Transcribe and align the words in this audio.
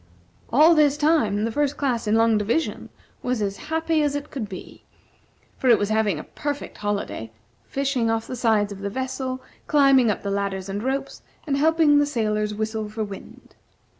All 0.51 0.73
this 0.73 0.97
time, 0.97 1.43
the 1.43 1.51
First 1.51 1.77
Class 1.77 2.07
in 2.07 2.15
Long 2.15 2.35
Division 2.35 2.89
was 3.21 3.39
as 3.39 3.57
happy 3.69 4.01
as 4.01 4.15
it 4.15 4.31
could 4.31 4.49
be, 4.49 4.83
for 5.59 5.69
it 5.69 5.77
was 5.77 5.89
having 5.89 6.17
a 6.17 6.23
perfect 6.23 6.77
holiday; 6.77 7.31
fishing 7.65 8.09
off 8.09 8.25
the 8.25 8.35
sides 8.35 8.71
of 8.71 8.79
the 8.79 8.89
vessel, 8.89 9.43
climbing 9.67 10.09
up 10.09 10.23
the 10.23 10.31
ladders 10.31 10.69
and 10.69 10.81
ropes, 10.81 11.21
and 11.45 11.55
helping 11.55 11.99
the 11.99 12.07
sailors 12.07 12.51
whistle 12.55 12.89
for 12.89 13.03
wind. 13.03 13.53